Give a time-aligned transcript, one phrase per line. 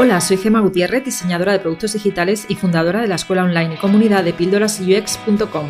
[0.00, 3.78] Hola, soy Gema Gutiérrez, diseñadora de productos digitales y fundadora de la escuela online y
[3.78, 5.66] comunidad de píldorasux.com.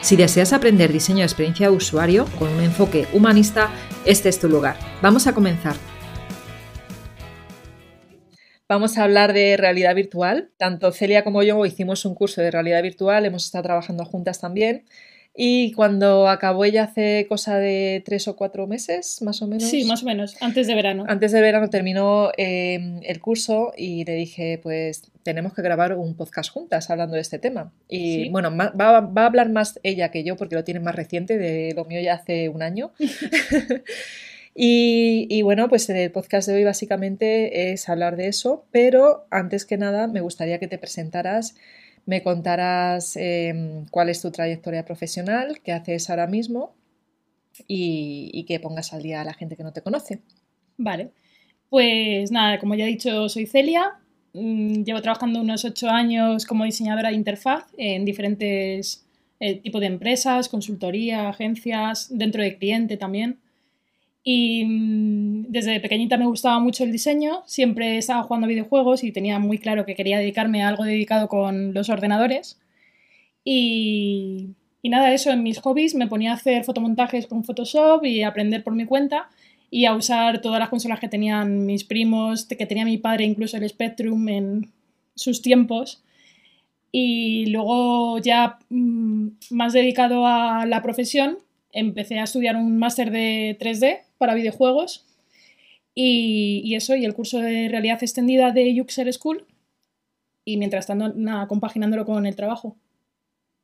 [0.00, 3.70] Si deseas aprender diseño de experiencia de usuario con un enfoque humanista,
[4.04, 4.76] este es tu lugar.
[5.02, 5.74] Vamos a comenzar.
[8.68, 10.52] Vamos a hablar de realidad virtual.
[10.56, 14.84] Tanto Celia como yo hicimos un curso de realidad virtual, hemos estado trabajando juntas también.
[15.36, 19.64] Y cuando acabó ella hace cosa de tres o cuatro meses, más o menos.
[19.64, 21.04] Sí, más o menos, antes de verano.
[21.08, 26.14] Antes de verano terminó em, el curso y le dije, pues tenemos que grabar un
[26.14, 27.72] podcast juntas hablando de este tema.
[27.88, 31.36] Y bueno, va, va, a hablar más ella que yo porque lo tiene más reciente,
[31.36, 32.92] de lo mío ya hace un año.
[34.54, 39.66] y, y bueno, pues el podcast de hoy básicamente es hablar de eso, pero antes
[39.66, 41.56] que nada me gustaría que te presentaras
[42.06, 46.74] me contarás em, cuál es tu trayectoria profesional, qué haces ahora mismo
[47.66, 50.20] y, que pongas al día a la gente que no te conoce.
[50.76, 51.10] Vale,
[51.70, 53.94] pues nada, como ya he dicho, soy Celia,
[54.32, 59.04] mm, llevo trabajando unos ocho años como diseñadora de interfaz en diferentes
[59.40, 63.38] eh, tipos de empresas, consultoría, agencias, dentro de cliente también.
[64.24, 69.38] Y mm, desde pequeñita me gustaba mucho el diseño, siempre estaba jugando videojuegos y tenía
[69.38, 72.58] muy claro que quería dedicarme a algo dedicado con los ordenadores.
[73.44, 78.22] Y, y nada, eso en mis hobbies me ponía a hacer fotomontajes con Photoshop y
[78.22, 79.28] aprender por mi cuenta
[79.70, 83.56] y a usar todas las consolas que tenían mis primos, que tenía mi padre, incluso
[83.56, 84.72] el Spectrum en
[85.14, 86.02] sus tiempos.
[86.92, 91.38] Y luego ya mm, más dedicado a la profesión,
[91.74, 95.04] empecé a estudiar un máster de 3D para videojuegos
[95.94, 99.46] y, eso, y el curso de realidad extendida de Yuxer School
[100.44, 102.76] y mientras tanto, nada, compaginándolo con el trabajo.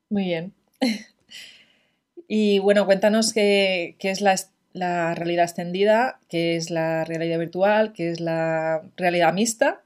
[0.09, 0.53] Muy bien.
[2.29, 4.35] y bueno, cuéntanos qué, es la,
[4.73, 9.83] la, realidad extendida, qué es la realidad virtual, qué es la realidad mixta,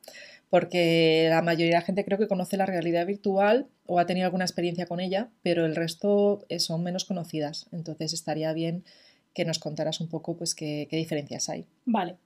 [0.51, 4.27] porque la mayoría de la gente creo que conoce la realidad virtual o ha tenido
[4.27, 7.67] alguna experiencia con ella, pero el resto eh, son menos conocidas.
[7.73, 8.85] Entonces estaría bien
[9.35, 11.67] que nos contaras un poco pues, qué, diferencias hay.
[11.85, 12.17] Vale.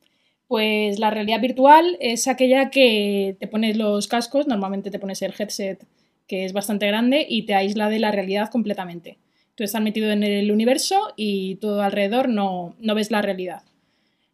[0.46, 5.34] Pues la realidad virtual es aquella que te pones los cascos, normalmente te pones el
[5.38, 5.84] headset
[6.26, 9.18] que es bastante grande y te aísla de la realidad completamente.
[9.54, 13.62] Tú estás metido en el universo y todo alrededor no, no ves la realidad.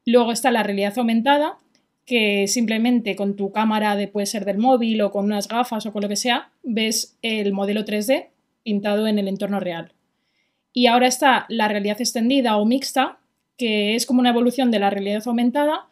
[0.04, 1.58] Luego está la realidad aumentada,
[2.06, 5.92] que simplemente con tu cámara de puede ser del móvil o con unas gafas o
[5.92, 8.28] con lo que sea, ves el modelo 3D
[8.62, 9.92] pintado en el entorno real.
[10.72, 13.18] Y ahora está la realidad extendida o mixta,
[13.56, 15.86] que es como una evolución de la realidad aumentada,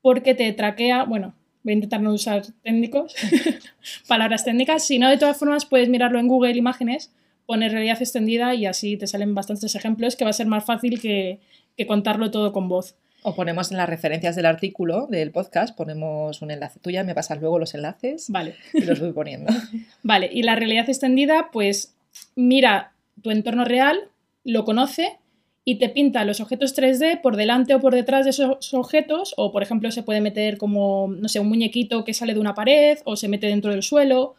[0.00, 1.34] porque te traquea, bueno,
[1.64, 3.14] voy a intentar no usar técnicos,
[4.08, 7.12] palabras técnicas, si no, de todas formas puedes mirarlo en Google Imágenes,
[7.46, 11.00] poner realidad extendida y así te salen bastantes ejemplos que va a ser más fácil
[11.00, 11.40] que,
[11.76, 12.94] que contarlo todo con voz.
[13.28, 17.38] O ponemos en las referencias del artículo del podcast, ponemos un enlace tuya, me pasas
[17.38, 18.54] luego los enlaces vale.
[18.72, 19.52] y los voy poniendo.
[20.02, 21.94] Vale, y la realidad extendida, pues
[22.36, 23.98] mira tu entorno real,
[24.44, 25.18] lo conoce
[25.62, 29.52] y te pinta los objetos 3D por delante o por detrás de esos objetos, o
[29.52, 32.96] por ejemplo se puede meter como, no sé, un muñequito que sale de una pared
[33.04, 34.36] o se mete dentro del suelo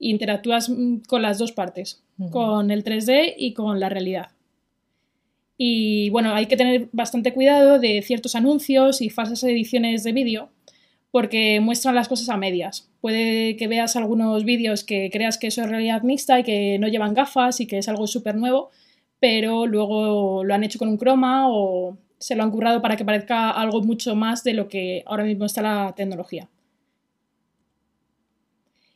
[0.00, 4.28] e interactúas mm, con las dos partes, con el 3D y con la realidad.
[5.62, 10.48] Y bueno, hay que tener bastante cuidado de ciertos anuncios y falsas ediciones de vídeo
[11.10, 12.88] porque muestran las cosas a medias.
[13.02, 16.88] Puede que veas algunos vídeos que creas que eso es realidad mixta y que no
[16.88, 18.70] llevan gafas y que es algo súper nuevo,
[19.18, 23.04] pero luego lo han hecho con un croma o se lo han currado para que
[23.04, 26.48] parezca algo mucho más de lo que ahora mismo está la tecnología.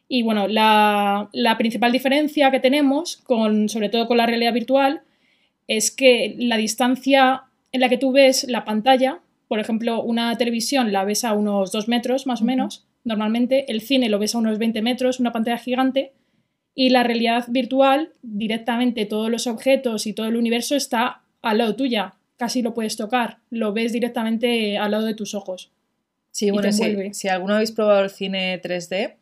[0.08, 5.02] Y bueno, la, principal diferencia que tenemos, con, sobre todo con la realidad virtual,
[5.68, 10.92] es que la distancia en la que tú ves la pantalla, por ejemplo, una televisión
[10.92, 14.38] la ves a unos 2 metros más o menos, normalmente el cine lo ves a
[14.38, 16.12] unos 20 metros, una pantalla gigante,
[16.74, 21.76] y la realidad virtual, directamente todos los objetos y todo el universo está al lado
[21.76, 25.70] tuya, casi lo puedes tocar, lo ves directamente al lado de tus ojos.
[26.30, 29.14] Sí, bueno, si, si, alguno habéis probado el cine 3D,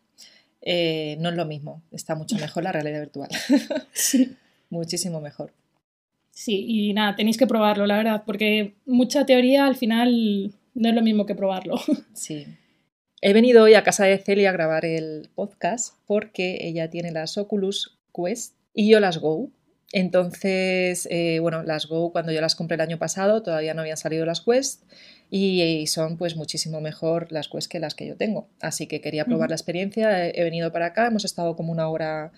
[0.62, 3.28] eh, no es lo mismo, está mucho mejor la realidad virtual.
[3.93, 4.34] sí.
[4.70, 5.52] Muchísimo mejor.
[6.32, 10.94] Sí, y nada, tenéis que probarlo, la verdad, porque mucha teoría al final no es
[10.94, 11.76] lo mismo que probarlo.
[12.14, 12.46] Sí,
[13.25, 17.38] He venido hoy a casa de Celia a grabar el podcast porque ella tiene las
[17.38, 19.49] Oculus Quest y yo las Go.
[19.93, 23.96] Entonces, eh, bueno, las Go cuando yo las compré el año pasado todavía no habían
[23.96, 24.82] salido las Quest
[25.31, 28.49] y, son pues muchísimo mejor las Quest que las que yo tengo.
[28.61, 32.32] Así que quería probar la experiencia, he, venido para acá, hemos estado como una hora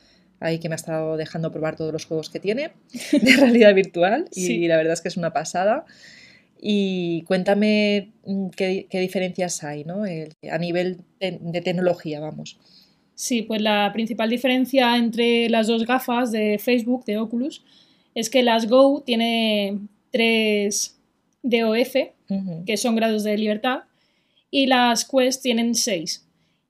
[0.44, 2.72] ahí que me ha estado dejando probar todos los juegos que tiene
[3.12, 5.84] de realidad virtual y la verdad es que es una pasada.
[6.60, 10.04] Y cuéntame mm, qué, diferencias hay ¿no?
[10.04, 12.58] a nivel de, tecnología, vamos.
[13.14, 17.64] Sí, pues la principal diferencia entre las dos gafas de Facebook, de Oculus,
[18.14, 19.78] es que las Go tiene
[20.10, 20.98] tres
[21.42, 21.94] DOF,
[22.66, 23.80] que son grados de libertad,
[24.50, 26.23] y las Quest tienen seis.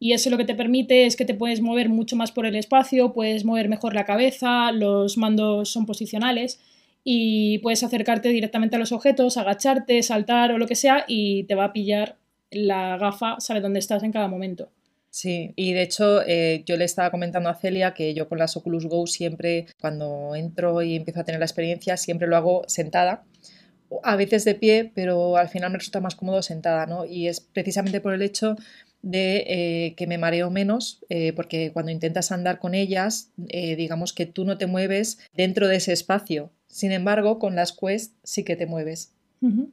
[0.05, 2.56] Y eso lo que te permite es que te puedes mover mucho más por el
[2.56, 6.61] espacio, puedes mover mejor la cabeza, los mandos son posicionales
[7.03, 11.55] y puedes acercarte directamente a los objetos, agacharte, saltar o lo que sea y te
[11.55, 12.19] va a pillar
[12.51, 14.69] la gafa, sabe dónde estás en cada momento.
[15.09, 18.59] Sí, y de hecho eh, yo le estaba comentando a Celia que yo con las
[18.59, 23.25] Oculus Go siempre, cuando entro y empiezo a tener la experiencia, siempre lo hago sentada,
[24.03, 27.06] a veces de pie, pero al final me resulta más cómodo sentada, ¿no?
[27.06, 28.56] Y es precisamente por el hecho
[29.05, 34.27] de eh, que me mareo menos, eh, porque cuando intentas andar con ellas, digamos que
[34.27, 36.51] tú no te mueves dentro de ese espacio.
[36.69, 39.12] Sin embargo, con las Quest sí que te mueves,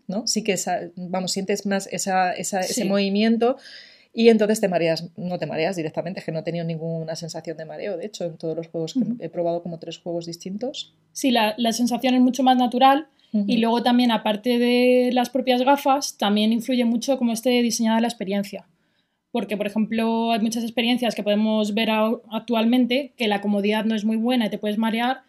[0.07, 0.27] ¿no?
[0.27, 0.55] Sí que,
[0.95, 3.57] vamos, sientes más ese movimiento
[4.13, 7.55] y entonces te mareas, no te mareas directamente, es que no he tenido ninguna sensación
[7.55, 10.93] de mareo, de hecho, en todos los juegos que he probado como tres juegos distintos.
[11.13, 13.07] Sí, la, sensación es mucho más natural
[13.47, 18.07] y luego también, aparte de las propias gafas, también influye mucho cómo esté diseñada la
[18.07, 18.67] experiencia.
[19.31, 21.89] Porque, por ejemplo, hay muchas experiencias que podemos ver
[22.31, 25.21] actualmente que la comodidad no es muy buena y te puedes marear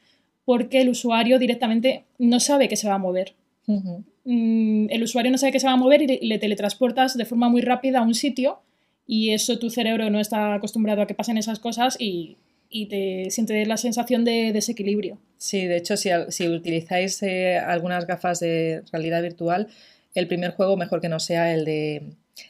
[0.45, 3.35] porque el usuario directamente no sabe que se va a mover.
[3.67, 7.49] Mm, el usuario no sabe que se va a mover y le teletransportas de forma
[7.49, 8.61] muy rápida a un sitio
[9.07, 12.37] y eso tu cerebro no está acostumbrado a que pasen esas cosas y,
[12.89, 15.19] te sientes la sensación de desequilibrio.
[15.37, 19.69] Sí, de hecho, si, si utilizáis eh, algunas gafas de realidad virtual,
[20.15, 22.03] el primer juego mejor que no sea el de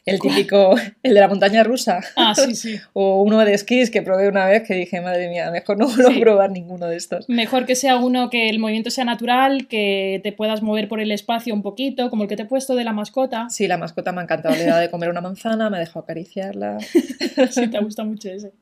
[0.05, 2.01] el típico, el de la montaña rusa.
[2.17, 2.77] Ah, sí, sí.
[2.93, 6.11] o uno de esquís que probé una vez que dije, madre mía, mejor no vuelvo
[6.11, 7.29] a probar ninguno de estos.
[7.29, 11.13] Mejor que sea uno que el movimiento sea natural, que te puedas mover por el
[11.13, 13.49] espacio un poquito, como el que te he puesto de la mascota.
[13.51, 14.55] Sí, la mascota me ha encantado.
[14.55, 16.79] Le he dado de comer una manzana, me ha dejado acariciarla.
[17.51, 18.53] sí, te gusta mucho ese.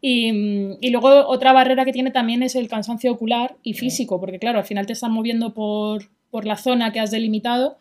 [0.00, 4.38] Y, y, luego otra barrera que tiene también es el cansancio ocular y físico, porque
[4.38, 7.78] claro, al final te están moviendo por, por la zona que has delimitado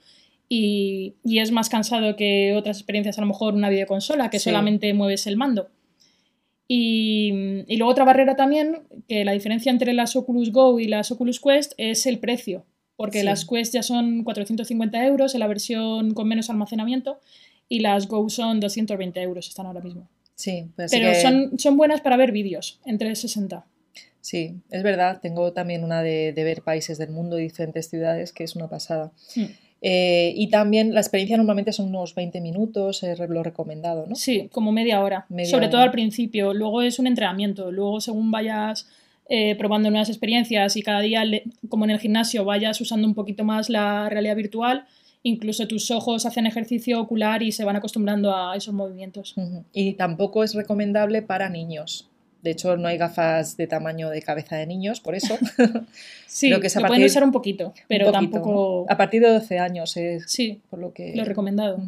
[0.55, 5.25] y, es más cansado que otras experiencias, a lo mejor una videoconsola, que solamente mueves
[5.25, 5.69] el mando.
[6.67, 11.39] Y, luego otra barrera también, que la diferencia entre las Oculus Go y las Oculus
[11.39, 12.65] Quest es el precio,
[12.97, 17.19] porque las Quest ya son 450 euros en la versión con menos almacenamiento
[17.67, 20.07] y las Go son 220 euros, están ahora mismo.
[20.35, 23.65] Sí, pues pero son, son buenas para ver vídeos, entre 60.
[24.21, 28.43] Sí, es verdad, tengo también una de, ver países del mundo y diferentes ciudades, que
[28.43, 29.11] es una pasada.
[29.35, 29.45] Hmm.
[29.85, 34.15] Eh, y también la experiencia normalmente son unos 20 minutos, es lo recomendado, ¿no?
[34.15, 36.53] Sí, como media hora, sobre todo al principio.
[36.53, 38.87] Luego es un entrenamiento, luego según vayas
[39.27, 41.23] eh, probando nuevas experiencias y cada día,
[41.67, 44.85] como en el gimnasio, vayas usando un poquito más la realidad virtual,
[45.21, 49.35] incluso tus ojos hacen ejercicio ocular y se van acostumbrando a esos movimientos.
[49.73, 52.09] Y tampoco es recomendable para niños.
[52.43, 55.37] De hecho, no hay gafas de tamaño de cabeza de niños, por eso.
[56.27, 58.85] sí, Creo que se pueden usar un poquito, pero tampoco...
[58.89, 61.15] A partir de 12 años es sí, por lo que...
[61.15, 61.81] Lo recomendado.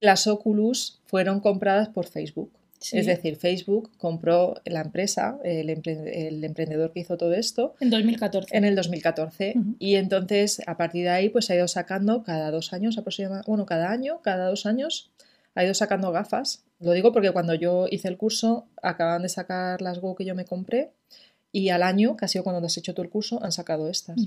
[0.00, 2.50] Las Oculus fueron compradas por Facebook.
[2.92, 7.74] Es decir, Facebook compró la empresa, el, emprendedor que hizo todo esto.
[7.80, 8.56] En 2014.
[8.56, 9.54] En el 2014.
[9.78, 13.66] Y entonces, a partir de ahí, pues ha ido sacando cada dos años aproximadamente, bueno,
[13.66, 15.10] cada año, cada dos años,
[15.58, 19.82] ha ido sacando gafas lo digo porque cuando yo hice el curso, acaban de sacar
[19.82, 20.92] las Go que yo me compré
[21.50, 24.20] y al año, que ha sido cuando has hecho tú el curso, han sacado estas.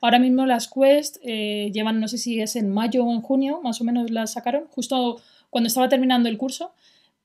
[0.00, 3.60] Ahora mismo las Quest eh, llevan, no sé si es en mayo o en junio,
[3.62, 6.72] más o menos las sacaron, justo cuando estaba terminando el curso,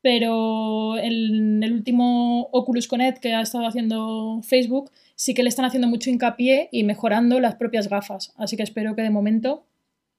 [0.01, 5.65] pero en el último Oculus Connect que ha estado haciendo Facebook, sí que le están
[5.65, 8.33] haciendo mucho hincapié y mejorando las propias gafas.
[8.35, 9.63] Así que espero que de momento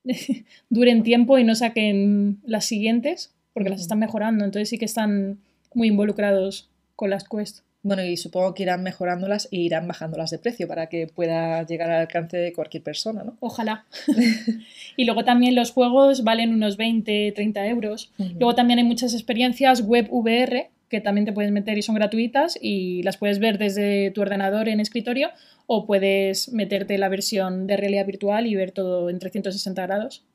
[0.71, 5.39] duren tiempo y no saquen las siguientes porque las están mejorando, entonces sí que están
[5.75, 7.61] muy involucrados con las Quest.
[7.83, 11.91] Bueno, y supongo que irán mejorándolas e irán bajándolas de precio para que pueda llegar
[11.91, 13.39] al alcance de cualquier persona, ¿no?
[13.41, 13.87] Ojalá.
[14.97, 18.13] y luego también los juegos valen unos 20, 30 euros.
[18.19, 22.59] Luego también hay muchas experiencias web VR que también te puedes meter y son gratuitas
[22.61, 25.31] y las puedes ver desde tu ordenador en escritorio
[25.67, 30.27] o puedes meterte la versión de realidad virtual y ver todo en 360 grados.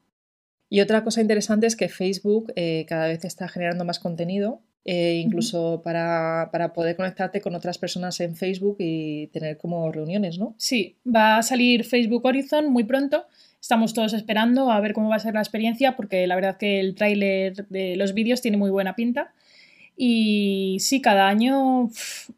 [0.69, 5.21] Y otra cosa interesante es que Facebook eh, cada vez está generando más contenido, eh,
[5.23, 10.55] incluso para, poder conectarte con otras personas en Facebook y tener como reuniones, ¿no?
[10.57, 13.25] Sí, va a salir Facebook Horizon muy pronto.
[13.59, 16.79] Estamos todos esperando a ver cómo va a ser la experiencia porque la verdad que
[16.79, 19.33] el tráiler de los vídeos tiene muy buena pinta.
[19.97, 21.89] Y sí, cada año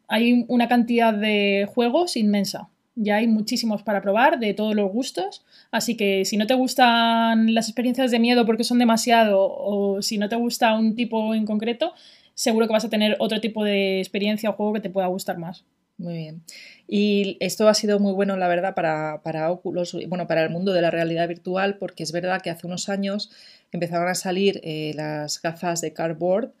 [0.06, 5.44] hay una cantidad de juegos inmensa Ya hay muchísimos para probar de todos los gustos.
[5.70, 10.18] Así que si no te gustan las experiencias de miedo porque son demasiado o si
[10.18, 11.94] no te gusta un tipo en concreto,
[12.34, 15.38] seguro que vas a tener otro tipo de experiencia o juego que te pueda gustar
[15.38, 15.64] más.
[15.98, 16.42] Muy bien.
[16.86, 20.72] Y esto ha sido muy bueno, la verdad, para, para Oculus, bueno, para el mundo
[20.72, 23.32] de la realidad virtual, porque es verdad que hace unos años
[23.72, 26.52] empezaron a salir eh, las gafas de cardboard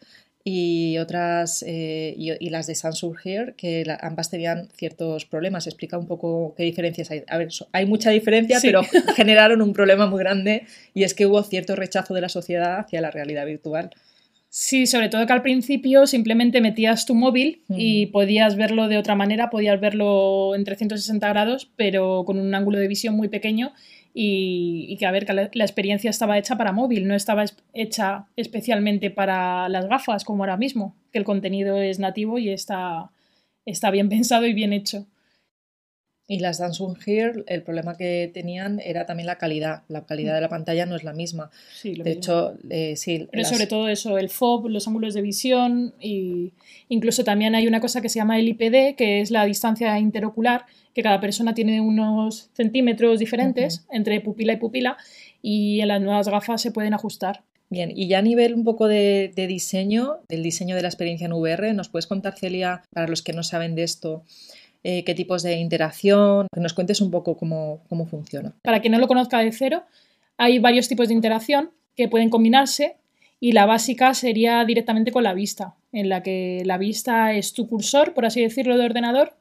[0.44, 5.66] y otras eh, y, las de Samsung Here, que ambas tenían ciertos problemas.
[5.66, 7.22] Explica un poco qué diferencias hay.
[7.28, 8.82] A ver, hay mucha diferencia, pero
[9.16, 13.00] generaron un problema muy grande y es que hubo cierto rechazo de la sociedad hacia
[13.00, 13.90] la realidad virtual.
[14.50, 19.14] Sí, sobre todo que al principio simplemente metías tu móvil y podías verlo de otra
[19.14, 23.74] manera, podías verlo en 360 grados, pero con un ángulo de visión muy pequeño
[24.20, 29.12] y, que a ver, que la, experiencia estaba hecha para móvil, no estaba hecha especialmente
[29.12, 33.12] para las gafas como ahora mismo, que el contenido es nativo y está,
[33.64, 35.06] está bien pensado y bien hecho.
[36.30, 39.84] Y las Samsung Gear, el problema que tenían era también la calidad.
[39.88, 41.50] La calidad de la pantalla no es la misma.
[41.82, 43.26] de hecho, eh, sí.
[43.32, 46.52] Pero sobre todo eso, el FOB, los ángulos de visión y
[46.90, 50.66] incluso también hay una cosa que se llama el IPD, que es la distancia interocular,
[50.94, 54.98] que cada persona tiene unos centímetros diferentes entre pupila y pupila
[55.40, 57.42] y en las nuevas gafas se pueden ajustar.
[57.70, 61.26] Bien, y ya a nivel un poco de, de diseño, del diseño de la experiencia
[61.26, 64.24] en VR, ¿nos puedes contar, Celia, para los que no saben de esto,
[64.84, 68.54] eh, qué tipos de interacción, que nos cuentes un poco cómo, funciona.
[68.62, 69.84] Para quien no lo conozca de cero,
[70.36, 72.96] hay varios tipos de interacción que pueden combinarse
[73.40, 77.68] y la básica sería directamente con la vista, en la que la vista es tu
[77.68, 79.36] cursor, por así decirlo, de ordenador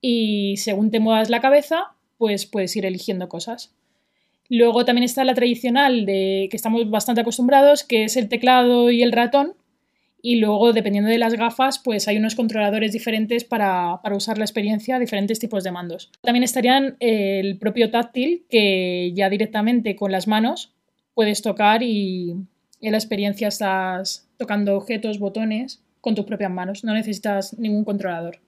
[0.00, 3.74] y según te muevas la cabeza, pues puedes ir eligiendo cosas.
[4.50, 9.02] Luego también está la tradicional de que estamos bastante acostumbrados, que es el teclado y
[9.02, 9.54] el ratón,
[10.26, 14.98] y luego, dependiendo de las gafas, pues hay unos controladores diferentes para, usar la experiencia,
[14.98, 16.10] diferentes tipos de mandos.
[16.22, 20.72] También estarían el propio táctil, que ya directamente con las manos
[21.12, 22.30] puedes tocar y
[22.80, 26.84] en la experiencia estás tocando objetos, botones con tus propias manos.
[26.84, 28.40] No necesitas ningún controlador.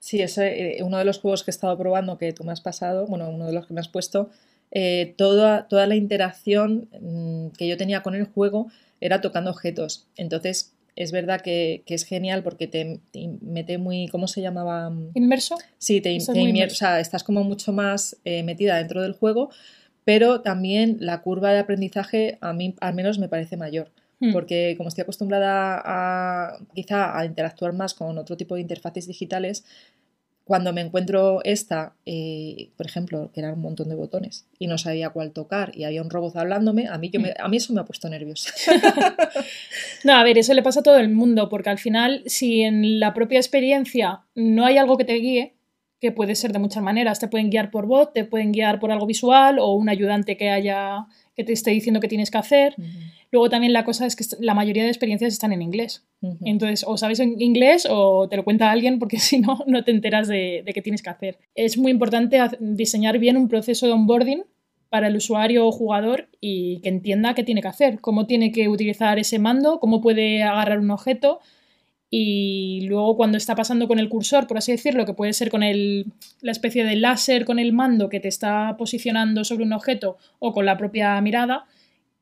[0.00, 2.60] Sí, es eh, uno de los juegos que he estado probando que tú me has
[2.60, 4.30] pasado, bueno, uno de los que me has puesto,
[4.72, 8.66] eh, toda, toda la interacción mm, que yo tenía con el juego
[9.00, 10.08] era tocando objetos.
[10.16, 13.00] Entonces, es verdad que, es genial porque te,
[13.40, 14.92] mete muy, ¿cómo se llamaba?
[15.14, 15.56] ¿Inmerso?
[15.78, 19.50] Sí, te, o sea, estás como mucho más eh, metida dentro del juego,
[20.04, 23.90] pero también la curva de aprendizaje a mí al menos me parece mayor.
[24.20, 24.32] Hmm.
[24.32, 29.64] Porque como estoy acostumbrada a quizá a interactuar más con otro tipo de interfaces digitales,
[30.50, 34.78] cuando me encuentro esta, eh, por ejemplo, que eran un montón de botones y no
[34.78, 37.80] sabía cuál tocar y había un robot hablándome, a mí, yo a mí eso me
[37.80, 38.52] ha puesto nerviosa.
[40.04, 42.98] no, a ver, eso le pasa a todo el mundo, porque al final, si en
[42.98, 45.54] la propia experiencia no hay algo que te guíe,
[46.00, 48.90] que puede ser de muchas maneras, te pueden guiar por bot, te pueden guiar por
[48.90, 52.74] algo visual o un ayudante que haya que te esté diciendo qué tienes que hacer.
[53.30, 56.04] Luego también la cosa es que la mayoría de experiencias están en inglés.
[56.44, 59.90] Entonces, o sabes en inglés o te lo cuenta alguien porque si no, no te
[59.90, 61.38] enteras de, qué tienes que hacer.
[61.54, 64.44] Es muy importante diseñar bien un proceso de onboarding
[64.88, 68.68] para el usuario o jugador y que entienda qué tiene que hacer, cómo tiene que
[68.68, 71.40] utilizar ese mando, cómo puede agarrar un objeto
[72.12, 75.62] y luego cuando está pasando con el cursor, por así decirlo, que puede ser con
[75.62, 76.06] el,
[76.40, 80.52] la especie de láser con el mando que te está posicionando sobre un objeto o
[80.52, 81.66] con la propia mirada,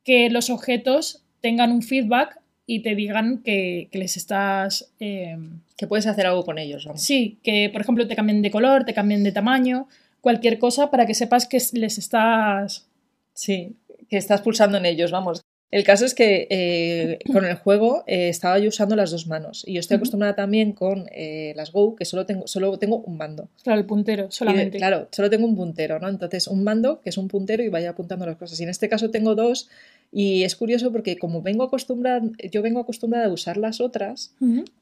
[0.05, 4.93] que los objetos tengan un feedback y te digan que, les estás...
[5.01, 6.87] Em, que puedes hacer algo con ellos.
[6.97, 9.89] Sí, que por ejemplo te cambien de color, te cambien de tamaño,
[10.21, 12.87] cualquier cosa para que sepas que les estás...
[13.33, 13.77] Sí,
[14.11, 15.41] que estás pulsando en ellos, vamos.
[15.71, 19.65] El caso es que eh, con el juego eh, estaba yo usando las dos manos
[19.67, 23.19] y yo estoy acostumbrada también con eh, las Go que solo tengo, solo tengo un
[23.19, 23.49] mando.
[23.63, 24.79] Claro, el puntero, solamente.
[24.79, 26.09] claro, solo tengo un puntero, ¿no?
[26.09, 28.59] Entonces un mando que es un puntero y vaya apuntando las cosas.
[28.61, 29.69] Y en este caso tengo dos
[30.11, 34.33] y es curioso porque como vengo acostumbrada, yo vengo acostumbrada a usar las otras,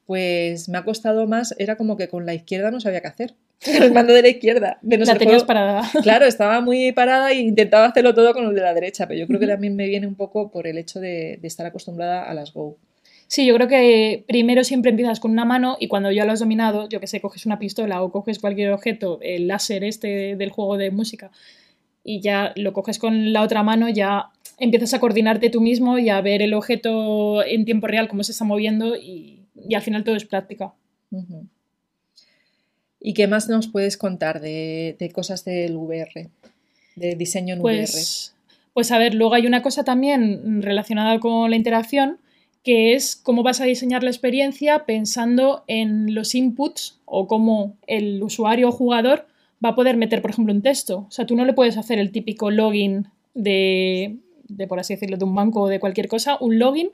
[0.05, 3.33] pues me ha costado más, era como que con la izquierda no sabía qué hacer.
[3.65, 4.79] El mando de la izquierda.
[4.81, 5.81] la tenías parada.
[6.03, 9.27] Claro, estaba muy parada e intentaba hacerlo todo con el de la derecha, pero yo
[9.27, 12.53] creo que también me viene un poco por el hecho de, estar acostumbrada a las
[12.53, 12.77] Go.
[13.27, 16.39] Sí, yo creo que primero siempre empiezas con una mano y cuando ya lo has
[16.39, 20.49] dominado, yo que sé, coges una pistola o coges cualquier objeto, el láser este del
[20.49, 21.31] juego de música,
[22.03, 26.09] y ya lo coges con la otra mano, ya empiezas a coordinarte tú mismo y
[26.09, 29.43] a ver el objeto en tiempo real, cómo se está moviendo y,
[29.75, 30.73] al final todo es práctica.
[32.99, 36.29] ¿Y qué más nos puedes contar de, cosas del VR,
[36.95, 38.37] de diseño en pues, VR?
[38.73, 42.19] Pues a ver, luego hay una cosa también relacionada con la interacción,
[42.63, 48.21] que es cómo vas a diseñar la experiencia pensando en los inputs o cómo el
[48.21, 49.27] usuario o jugador
[49.63, 51.05] va a poder meter, por ejemplo, un texto.
[51.07, 55.17] O sea, tú no le puedes hacer el típico login de, de por así decirlo,
[55.17, 56.91] de un banco o de cualquier cosa, un login.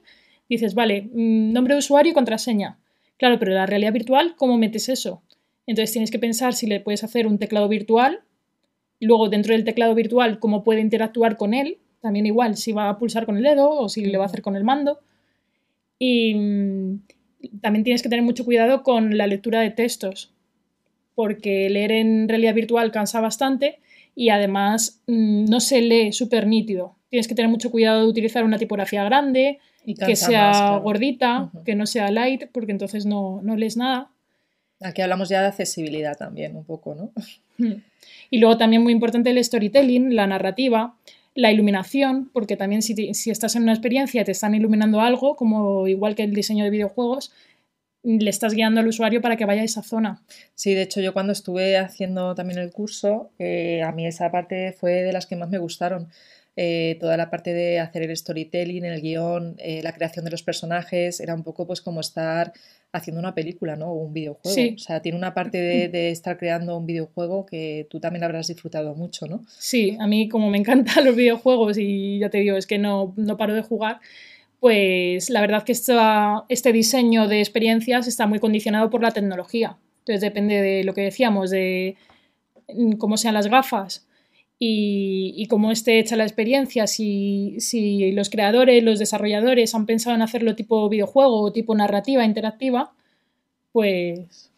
[0.49, 2.77] Dices, vale, mm, nombre de usuario y contraseña.
[3.17, 5.21] Claro, pero en la realidad virtual, ¿cómo metes eso?
[5.65, 8.21] Entonces tienes que pensar si le puedes hacer un teclado virtual,
[8.99, 12.97] luego dentro del teclado virtual, cómo puede interactuar con él, también igual, si va a
[12.97, 14.99] pulsar con el dedo o si le va a hacer con el mando.
[15.97, 17.01] Y mm,
[17.61, 20.33] también tienes que tener mucho cuidado con la lectura de textos,
[21.15, 23.79] porque leer en realidad virtual cansa bastante
[24.15, 26.95] y además mm, no se lee súper nítido.
[27.09, 29.59] Tienes que tener mucho cuidado de utilizar una tipografía grande,
[30.05, 34.09] que sea gordita, que no sea light, porque entonces no, no lees nada.
[34.83, 37.11] Aquí hablamos ya de accesibilidad también, un poco, ¿no?
[37.57, 37.81] Hmm.
[38.29, 40.95] Y luego también muy importante el storytelling, la narrativa,
[41.35, 45.35] la iluminación, porque también si, si estás en una experiencia y te están iluminando algo,
[45.35, 47.31] como igual que el diseño de videojuegos,
[48.03, 50.21] le estás guiando al usuario para que vaya a esa zona.
[50.55, 54.73] Sí, de hecho yo cuando estuve haciendo también el curso, eh, a mí esa parte
[54.73, 56.09] fue de las que más me gustaron.
[56.55, 60.43] Eh, toda la parte de hacer el storytelling, el guion, eh, la creación de los
[60.43, 62.53] personajes, era un poco pues como estar
[62.93, 63.87] haciendo una película, ¿no?
[63.87, 64.75] O un videojuego.
[64.75, 68.47] O sea, tiene una parte de, de, estar creando un videojuego que tú también habrás
[68.47, 69.43] disfrutado mucho, ¿no?
[69.47, 73.13] Sí, a mí como me encantan los videojuegos y ya te digo, es que no,
[73.17, 73.99] no paro de jugar,
[74.59, 79.77] pues la verdad que este diseño de experiencias está muy condicionado por la tecnología.
[79.99, 81.97] Entonces depende de lo que decíamos, de
[82.73, 84.07] mm, cómo sean las gafas
[84.65, 90.21] y, cómo esté hecha la experiencia, si, si, los creadores, los desarrolladores han pensado en
[90.21, 92.93] hacerlo tipo videojuego o tipo narrativa interactiva,
[93.73, 94.51] pues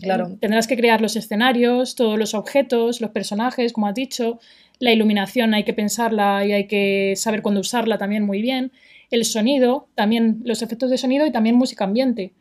[0.00, 0.38] claro.
[0.40, 4.40] tendrás que crear los escenarios, todos los objetos, los personajes, como has dicho,
[4.78, 8.72] la iluminación hay que pensarla y hay que saber cuándo usarla también muy bien
[9.10, 12.32] el sonido, también los efectos de sonido y también música ambiente.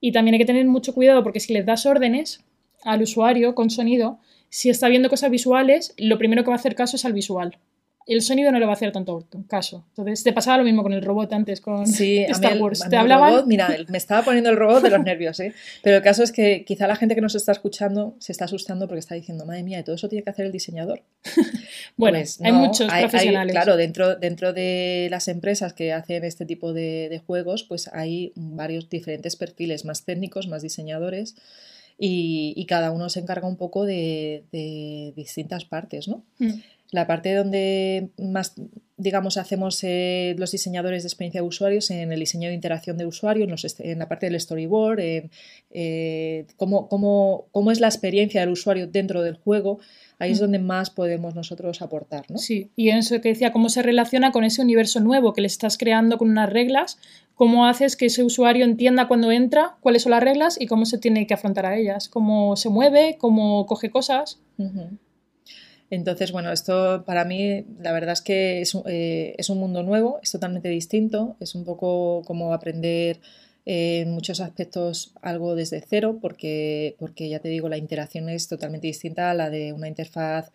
[0.00, 2.44] Y también hay que tener mucho cuidado porque si les das órdenes
[2.84, 4.18] al usuario con sonido,
[4.50, 7.58] si está viendo cosas visuales, lo primero que va a hacer caso es al visual
[8.08, 9.84] el sonido no le va a hacer tanto caso.
[9.90, 12.82] Entonces, te pasaba lo mismo con el robot antes, con Star Wars.
[12.88, 13.46] te hablaban.
[13.46, 15.52] mira, me estaba poniendo el robot de los nervios, ¿eh?
[15.82, 18.88] Pero el caso es que quizá la gente que nos está escuchando se está asustando
[18.88, 21.02] porque está diciendo, madre mía, ¿y todo eso tiene que hacer el diseñador?
[21.98, 23.52] bueno, pues hay muchos profesionales.
[23.52, 28.88] claro, dentro, dentro de las empresas que hacen este tipo de, juegos, pues hay varios
[28.88, 31.36] diferentes perfiles, más técnicos, más diseñadores.
[31.98, 34.44] Y, cada uno se encarga un poco de,
[35.16, 36.24] distintas partes, ¿no?
[36.38, 36.52] Mm
[36.90, 38.54] la parte donde más,
[38.96, 43.06] digamos, hacemos eh, los diseñadores de experiencia de usuarios en el diseño de interacción de
[43.06, 43.46] usuario,
[43.78, 45.30] en, la parte del storyboard, en
[45.70, 49.80] eh, cómo, cómo, es la experiencia del usuario dentro del juego,
[50.18, 50.42] ahí es mm.
[50.42, 52.24] donde más podemos nosotros aportar.
[52.30, 52.38] ¿no?
[52.38, 55.46] Sí, y en eso que decía, cómo se relaciona con ese universo nuevo que le
[55.46, 56.98] estás creando con unas reglas,
[57.34, 60.98] cómo haces que ese usuario entienda cuando entra cuáles son las reglas y cómo se
[60.98, 64.40] tiene que afrontar a ellas, cómo se mueve, cómo coge cosas.
[65.90, 70.32] Entonces, bueno, esto para mí la verdad es que eh, es, un mundo nuevo, es
[70.32, 73.20] totalmente distinto, es un poco como aprender
[73.70, 78.48] eh, en muchos aspectos algo desde cero, porque, porque ya te digo, la interacción es
[78.48, 80.50] totalmente distinta a la de una interfaz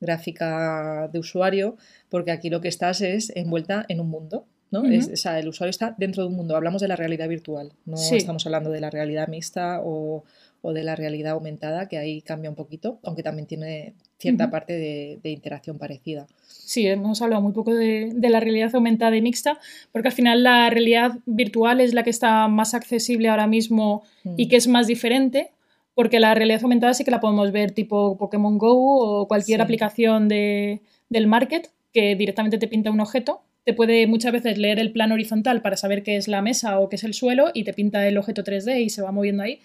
[0.00, 1.76] gráfica de usuario,
[2.08, 4.46] porque aquí lo que estás es envuelta en un mundo.
[4.72, 4.82] ¿no?
[4.82, 6.56] o sea, el usuario está dentro de un mundo.
[6.56, 10.24] Hablamos de la realidad virtual, no estamos hablando de la realidad mixta o,
[10.62, 14.72] o de la realidad aumentada, que ahí cambia un poquito, aunque también tiene cierta parte
[14.72, 16.26] de, interacción parecida.
[16.46, 19.58] Sí, hemos hablado muy poco de, la realidad aumentada y mixta,
[19.92, 24.02] porque al final la realidad virtual es la que está más accesible ahora mismo
[24.36, 24.48] y mm.
[24.48, 25.50] que es más diferente,
[25.94, 28.74] porque la realidad aumentada sí que la podemos ver tipo Pokémon Go
[29.22, 33.40] o cualquier aplicación de, del market que directamente te pinta un objeto.
[33.64, 36.88] Te puede muchas veces leer el plano horizontal para saber qué es la mesa o
[36.88, 39.60] qué es el suelo y te pinta el objeto 3D y se va moviendo ahí.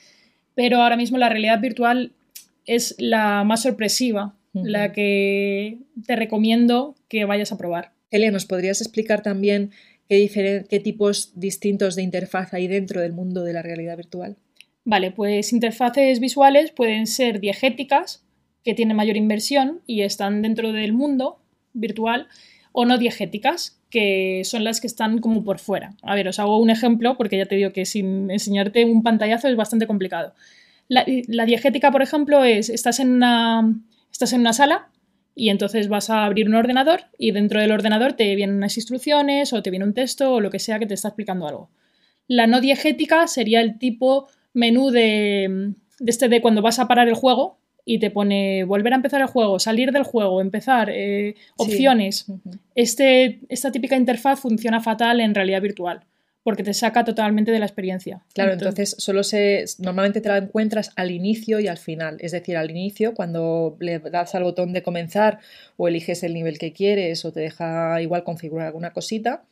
[0.55, 2.11] Pero ahora mismo la realidad virtual
[2.65, 7.93] es la más sorpresiva la que te recomiendo que vayas a probar.
[8.09, 9.71] Elia, ¿nos podrías explicar también
[10.09, 14.35] qué, qué tipos distintos de interfaz hay dentro del mundo de la realidad virtual?
[14.83, 18.25] Vale, pues interfaces visuales pueden ser diegéticas,
[18.63, 21.39] que tienen mayor inversión y están dentro del mundo
[21.73, 22.27] virtual,
[22.73, 25.93] o no diegéticas, que son las que están como por fuera.
[26.01, 29.47] A ver, os hago un ejemplo porque ya te digo que sin enseñarte un pantallazo
[29.47, 30.34] es bastante complicado.
[30.88, 33.80] La, la diegética, por ejemplo, es, estás en una,
[34.12, 34.89] estás en una sala
[35.36, 39.54] y entonces vas a abrir un ordenador y dentro del ordenador te vienen unas instrucciones
[39.54, 41.69] o te viene un texto o lo que sea que te está explicando algo.
[42.27, 45.73] La no diegética sería el tipo menú de,
[46.06, 49.27] este de cuando vas a parar el juego y te pone volver a empezar el
[49.27, 52.25] juego, salir del juego, empezar, eh, opciones.
[52.75, 56.05] este, esta típica interfaz funciona fatal en realidad virtual
[56.43, 58.23] porque te saca totalmente de la experiencia.
[58.33, 62.17] Claro, entonces, solo se normalmente te la encuentras al inicio y al final.
[62.19, 65.39] Es decir, al inicio, cuando le das al botón de comenzar
[65.77, 69.43] o eliges el nivel que quieres o te deja igual configurar alguna cosita,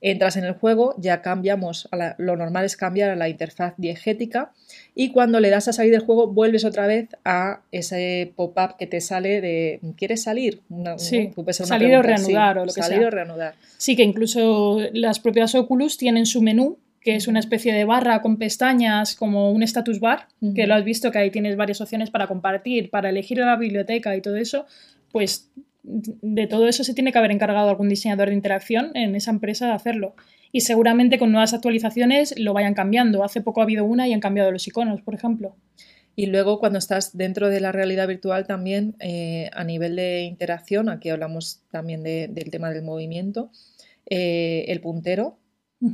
[0.00, 4.52] entras en el juego, ya cambiamos, lo normal es cambiar a la interfaz diegética
[4.94, 8.86] y cuando le das a salir del juego vuelves otra vez a ese pop-up que
[8.86, 10.60] te sale de ¿quieres salir?
[10.96, 13.54] sí, salir o reanudar o lo que salir o reanudar.
[13.78, 18.22] Sí, que incluso las propias Oculus tienen su menú que es una especie de barra
[18.22, 22.10] con pestañas como un status bar, que lo has visto que ahí tienes varias opciones
[22.10, 24.66] para compartir, para elegir la biblioteca y todo eso,
[25.10, 25.50] pues
[25.82, 29.66] de todo eso se tiene que haber encargado algún diseñador de interacción en esa empresa
[29.66, 30.14] de hacerlo
[30.52, 33.24] y seguramente con nuevas actualizaciones lo vayan cambiando.
[33.24, 35.56] Hace poco ha habido una y han cambiado los iconos, por ejemplo.
[36.14, 40.90] Y luego cuando estás dentro de la realidad virtual también eh, a nivel de interacción,
[40.90, 43.50] aquí hablamos también del tema del movimiento,
[44.06, 45.38] eh, el puntero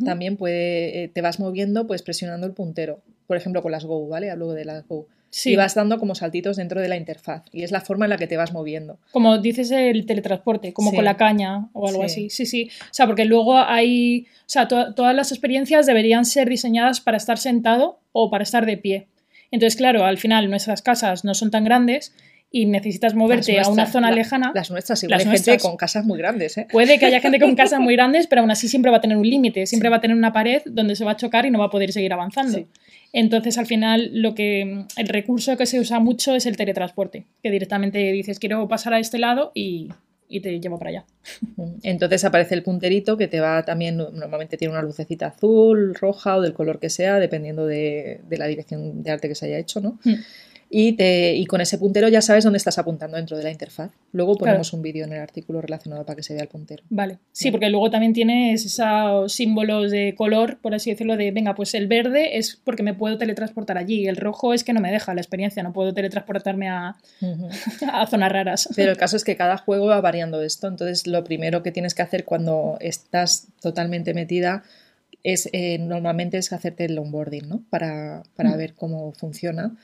[0.04, 4.06] también puede, eh, te vas moviendo pues presionando el puntero, por ejemplo con las Go,
[4.06, 4.30] ¿vale?
[4.30, 5.06] Hablo de las Go.
[5.44, 7.44] Y vas dando como saltitos dentro de la interfaz.
[7.52, 8.98] Y es la forma en la que te vas moviendo.
[9.12, 12.30] Como dices el teletransporte, como con la caña o algo así.
[12.30, 12.70] Sí, sí.
[12.82, 14.26] O sea, porque luego hay.
[14.40, 18.76] O sea, todas las experiencias deberían ser diseñadas para estar sentado o para estar de
[18.76, 19.08] pie.
[19.50, 22.14] Entonces, claro, al final nuestras casas no son tan grandes
[22.50, 24.52] y necesitas moverte a una zona lejana.
[24.54, 26.56] Las nuestras, igual hay gente con casas muy grandes.
[26.56, 26.66] ¿eh?
[26.70, 29.16] Puede que haya gente con casas muy grandes, pero aún así siempre va a tener
[29.16, 31.58] un límite, siempre va a tener una pared donde se va a chocar y no
[31.58, 32.64] va a poder seguir avanzando.
[33.12, 37.50] Entonces, al final, lo que el recurso que se usa mucho es el teletransporte, que
[37.50, 39.90] directamente dices quiero pasar a este lado y,
[40.28, 41.04] te llevo para allá.
[41.82, 46.40] Entonces aparece el punterito que te va también, normalmente tiene una lucecita azul, roja o
[46.40, 49.98] del color que sea, dependiendo de, la dirección de arte que se haya hecho, ¿no?
[50.04, 50.14] Mm
[50.70, 53.90] y, te, y con ese puntero ya sabes dónde estás apuntando dentro de la interfaz.
[54.12, 56.82] Luego ponemos un vídeo en el artículo relacionado para que se vea el puntero.
[56.90, 61.54] Vale, sí, porque luego también tienes esos símbolos de color, por así decirlo, de, venga,
[61.54, 64.92] pues el verde es porque me puedo teletransportar allí, el rojo es que no me
[64.92, 66.96] deja la experiencia, no puedo teletransportarme a,
[67.92, 68.68] a zonas raras.
[68.76, 71.94] Pero el caso es que cada juego va variando esto, entonces lo primero que tienes
[71.94, 74.64] que hacer cuando estás totalmente metida
[75.22, 77.62] es eh, normalmente es hacerte el onboarding, ¿no?
[77.70, 78.56] Para, para mm.
[78.58, 79.76] ver cómo funciona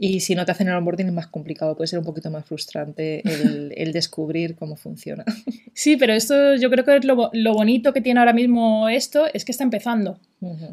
[0.00, 2.44] y si no te hacen el onboarding es más complicado, puede ser un poquito más
[2.44, 5.24] frustrante el, descubrir cómo funciona.
[5.74, 9.44] Sí, pero esto yo creo que es lo, bonito que tiene ahora mismo esto, es
[9.44, 10.20] que está empezando.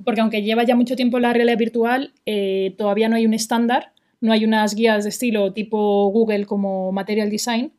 [0.03, 3.93] Porque aunque lleva ya mucho tiempo la realidad virtual, eh, todavía no hay un estándar,
[4.21, 7.71] no hay unas guías de estilo tipo Google como Material Design.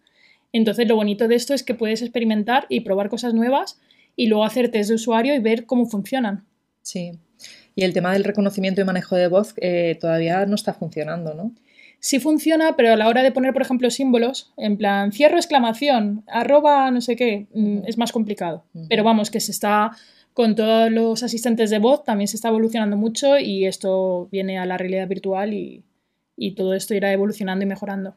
[0.53, 3.81] Entonces lo bonito de esto es que puedes experimentar y probar cosas nuevas
[4.17, 6.45] y luego hacer test de usuario y ver cómo funcionan.
[6.83, 7.13] Sí,
[7.77, 11.53] y el tema del reconocimiento y manejo de voz eh, todavía no está funcionando, ¿no?
[12.01, 16.25] Sí funciona, pero a la hora de poner, por ejemplo, símbolos, en plan cierro exclamación,
[16.27, 18.65] arroba no sé qué, mm, es más complicado.
[18.89, 19.93] Pero vamos, que se está
[20.33, 24.67] con todos los asistentes de voz, también se está evolucionando mucho y esto viene a
[24.67, 25.85] la realidad virtual y,
[26.37, 28.17] y todo esto irá evolucionando y mejorando.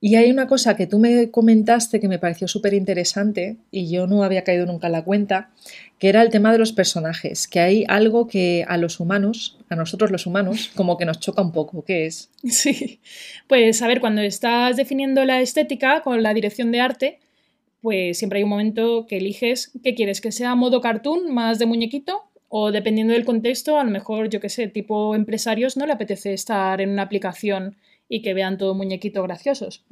[0.00, 4.06] Y hay una cosa que tú me comentaste que me pareció súper interesante y yo
[4.06, 5.50] no había caído nunca en la cuenta,
[5.98, 9.74] que era el tema de los personajes, que hay algo que a los humanos, a
[9.74, 12.30] nosotros los humanos, como que nos choca un poco, ¿qué es?
[12.44, 13.00] Sí,
[13.48, 17.18] pues a ver, cuando estás definiendo la estética con la dirección de arte,
[17.80, 21.66] pues siempre hay un momento que eliges qué quieres, que sea modo cartoon, más de
[21.66, 25.92] muñequito, o dependiendo del contexto, a lo mejor, yo qué sé, tipo empresarios no le
[25.92, 27.76] apetece estar en una aplicación
[28.08, 29.84] y que vean todo muñequitos graciosos.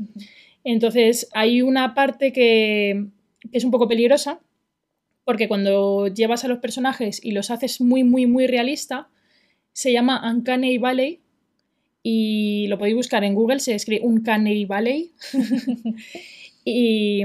[0.65, 3.07] Entonces, hay una parte que,
[3.53, 4.41] es un poco peligrosa,
[5.25, 9.09] porque cuando llevas a los personajes y los haces muy, muy, muy realista,
[9.73, 11.21] se llama Uncanny Valley
[12.03, 15.13] y lo podéis buscar en Google, se escribe Uncanny Valley.
[16.65, 17.23] y,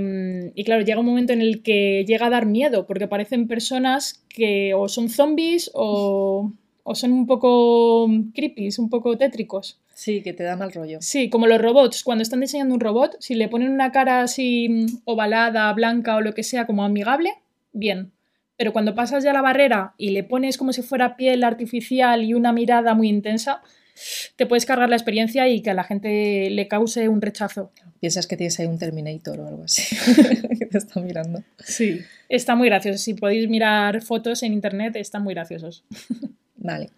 [0.56, 4.26] y, claro, llega un momento en el que llega a dar miedo, porque parecen personas
[4.28, 6.52] que o son zombies o,
[6.84, 9.80] o son un poco creepy, un poco tétricos.
[10.02, 10.98] Sí, que te da mal rollo.
[11.00, 12.04] Sí, como los robots.
[12.04, 16.22] Cuando están diseñando un robot, si le ponen una cara así mm, ovalada, blanca o
[16.22, 17.36] lo que sea, como amigable,
[17.72, 18.12] bien.
[18.58, 22.34] Pero cuando pasas ya la barrera y le pones como si fuera piel artificial y
[22.34, 23.62] una mirada muy intensa,
[24.38, 27.72] te puedes cargar la experiencia y que a la gente le cause un rechazo.
[28.00, 29.96] Piensas que tienes ahí un Terminator o algo así
[30.58, 31.44] que te está mirando.
[31.60, 32.98] Sí, está muy gracioso.
[32.98, 35.84] Si podéis mirar fotos en internet, están muy graciosos.
[36.56, 36.90] Vale.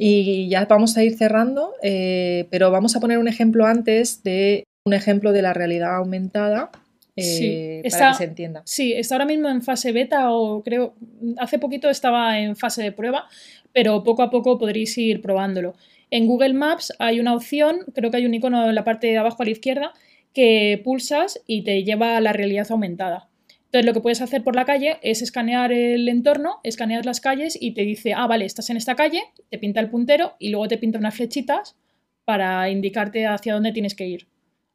[0.00, 4.64] Y ya vamos a ir cerrando, eh, pero vamos a poner un ejemplo antes de
[4.84, 6.70] un ejemplo de la realidad aumentada
[7.16, 8.62] eh, para que se entienda.
[8.64, 10.94] Sí, está ahora mismo en fase beta o creo,
[11.38, 13.26] hace poquito estaba en fase de prueba,
[13.72, 15.74] pero poco a poco podréis ir probándolo.
[16.10, 19.18] En Google Maps hay una opción, creo que hay un icono en la parte de
[19.18, 19.92] abajo a la izquierda,
[20.32, 23.28] que pulsas y te lleva a la realidad aumentada.
[23.68, 27.58] Entonces lo que puedes hacer por la calle es escanear el entorno, escanear las calles
[27.60, 30.68] y te dice, ah, vale, estás en esta calle, te pinta el puntero y luego
[30.68, 31.76] te pinta unas flechitas
[32.24, 34.26] para indicarte hacia dónde tienes que ir.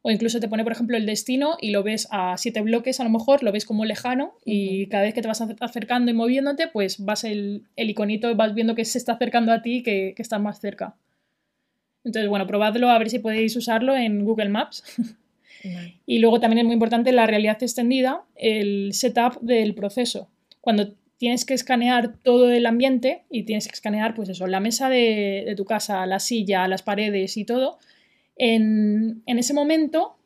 [0.02, 3.04] O incluso te pone, por ejemplo, el destino y lo ves a siete bloques, a
[3.04, 6.68] lo mejor, lo ves como lejano y cada vez que te vas acercando y moviéndote,
[6.68, 10.22] pues vas el, el iconito, vas viendo que se está acercando a ti, que, que
[10.22, 10.94] está más cerca.
[12.04, 14.84] Entonces, bueno, probadlo a ver si podéis usarlo en Google Maps.
[16.06, 20.28] Y luego también es muy importante la realidad extendida, el setup del proceso.
[20.60, 24.88] Cuando tienes que escanear todo el ambiente y tienes que escanear, pues eso, la mesa
[24.88, 27.78] de, tu casa, la silla, las paredes y todo,
[28.36, 30.16] en, ese momento,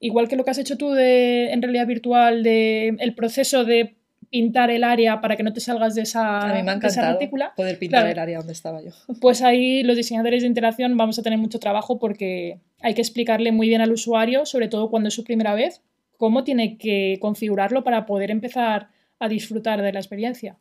[0.00, 3.97] igual que lo que has hecho tú de, en realidad virtual, de el proceso de
[4.30, 7.78] pintar el área para que no te salgas de esa, a mí me ha poder
[7.78, 8.90] pintar el área donde estaba yo.
[9.20, 13.52] Pues ahí los diseñadores de interacción vamos a tener mucho trabajo porque hay que explicarle
[13.52, 15.82] muy bien al usuario, sobre todo cuando es su primera vez,
[16.16, 18.88] cómo tiene que configurarlo para poder empezar
[19.18, 20.58] a disfrutar de la experiencia.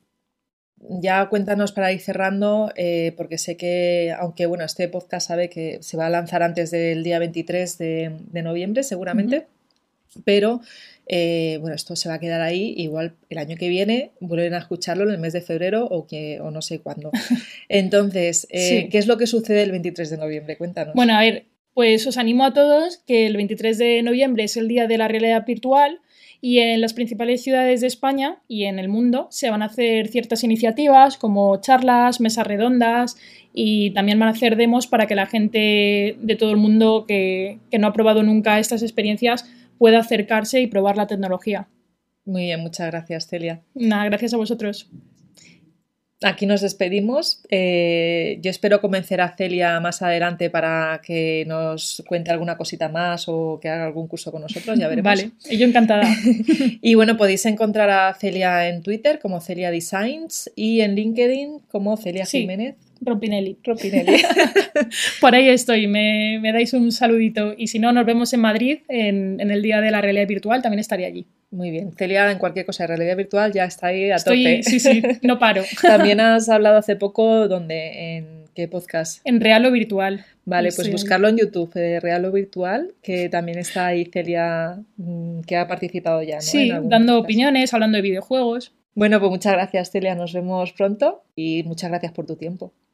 [0.79, 5.79] Ya cuéntanos para ir cerrando, eh, porque sé que, aunque bueno, este podcast sabe que
[5.81, 8.11] se va a lanzar antes del día 23 de,
[8.43, 9.47] noviembre, seguramente,
[10.23, 10.61] pero
[11.07, 12.73] eh, bueno, esto se va a quedar ahí.
[12.77, 16.39] Igual el año que viene vuelven a escucharlo en el mes de febrero o, que,
[16.41, 17.11] o no sé cuándo.
[17.69, 20.57] Entonces, eh, ¿qué es lo que sucede el 23 de noviembre?
[20.57, 20.93] Cuéntanos.
[20.93, 24.67] Bueno, a ver, pues os animo a todos que el 23 de noviembre es el
[24.67, 26.01] día de la realidad virtual
[26.39, 30.07] y en las principales ciudades de España y en el mundo se van a hacer
[30.07, 33.17] ciertas iniciativas como charlas, mesas redondas
[33.53, 37.57] y también van a hacer demos para que la gente de todo el mundo que,
[37.71, 41.67] que no ha probado nunca estas experiencias pueda acercarse y probar la tecnología.
[42.25, 43.61] Muy bien, muchas gracias, Celia.
[43.73, 44.89] Nada, gracias a vosotros.
[46.23, 47.43] Aquí nos despedimos.
[47.51, 53.25] Eh, yo espero convencer a Celia más adelante para que nos cuente alguna cosita más
[53.27, 55.05] o que haga algún curso con nosotros, ya veremos.
[55.05, 56.07] Vale, yo encantada.
[56.81, 61.95] y bueno, podéis encontrar a Celia en Twitter como Celia Designs y en LinkedIn como
[61.97, 62.75] Celia Jiménez.
[63.01, 63.57] Ropinelli.
[65.21, 67.53] Por ahí estoy, me, dais un saludito.
[67.57, 70.79] Y si no, nos vemos en Madrid en, el Día de la Realidad Virtual, también
[70.79, 71.27] estaría allí.
[71.49, 71.93] Muy bien.
[71.93, 74.63] Celia, en cualquier cosa de realidad virtual ya está ahí a tope.
[74.63, 75.63] Sí, sí, no paro.
[75.81, 78.17] También has hablado hace poco, ¿dónde?
[78.17, 79.21] ¿En qué podcast?
[79.23, 80.25] En Real o Virtual.
[80.43, 85.41] Vale, pues buscarlo en YouTube, de Real o Virtual, que también está ahí Celia, mm,
[85.41, 86.35] que ha participado ya.
[86.35, 86.41] ¿no?
[86.41, 88.73] Sí, dando opiniones, hablando de videojuegos.
[88.97, 90.15] Bueno, pues muchas gracias, Celia.
[90.15, 92.73] Nos vemos pronto y muchas gracias por tu tiempo.